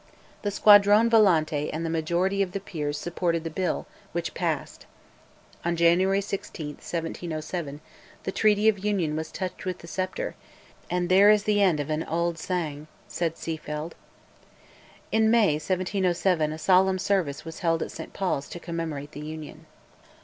The 0.41 0.49
Squadrone 0.49 1.11
volante 1.11 1.69
and 1.71 1.85
the 1.85 1.89
majority 1.91 2.41
of 2.41 2.53
the 2.53 2.59
peers 2.59 2.97
supported 2.97 3.43
the 3.43 3.51
Bill, 3.51 3.85
which 4.13 4.29
was 4.31 4.35
passed. 4.35 4.87
On 5.63 5.75
January 5.75 6.21
16, 6.21 6.69
1707, 6.77 7.81
the 8.23 8.31
Treaty 8.31 8.67
of 8.67 8.83
Union 8.83 9.15
was 9.15 9.31
touched 9.31 9.63
with 9.63 9.77
the 9.77 9.85
sceptre, 9.87 10.33
"and 10.89 11.07
there 11.07 11.29
is 11.29 11.43
the 11.43 11.61
end 11.61 11.79
of 11.79 11.91
an 11.91 12.01
auld 12.01 12.39
sang," 12.39 12.87
said 13.07 13.35
Seafield. 13.35 13.91
In 15.11 15.29
May 15.29 15.59
1707 15.59 16.51
a 16.51 16.57
solemn 16.57 16.97
service 16.97 17.45
was 17.45 17.59
held 17.59 17.83
at 17.83 17.91
St 17.91 18.11
Paul's 18.11 18.49
to 18.49 18.59
commemorate 18.59 19.11
the 19.11 19.19
Union. 19.23 19.67